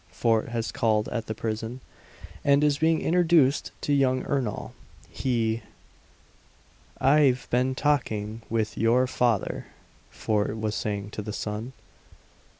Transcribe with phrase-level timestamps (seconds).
[0.09, 1.79] Fort has called at the prison,
[2.43, 4.71] and is being introduced to young Ernol.
[5.11, 5.61] He"
[6.99, 9.67] "I've been talking with your father,"
[10.09, 11.73] Fort was saying to the son.